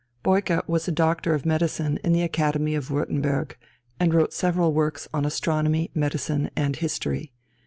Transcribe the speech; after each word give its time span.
Peucer 0.23 0.63
was 0.65 0.87
a 0.87 0.91
doctor 0.91 1.35
of 1.35 1.45
medicine 1.45 1.99
of 2.03 2.11
the 2.11 2.23
academy 2.23 2.73
of 2.73 2.87
Würtemberg, 2.89 3.53
and 3.99 4.15
wrote 4.15 4.33
several 4.33 4.73
works 4.73 5.07
on 5.13 5.25
astronomy, 5.25 5.91
medicine, 5.93 6.49
and 6.57 6.75
history. 6.75 7.33